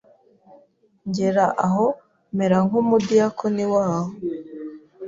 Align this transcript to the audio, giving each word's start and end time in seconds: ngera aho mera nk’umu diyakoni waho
ngera 1.07 1.45
aho 1.65 1.85
mera 2.37 2.57
nk’umu 2.67 2.95
diyakoni 3.07 3.65
waho 3.73 4.09